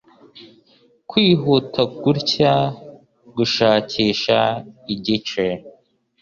kwihuta 1.09 1.81
gutya 2.03 2.53
gushakisha 3.35 4.37
igice 4.93 5.45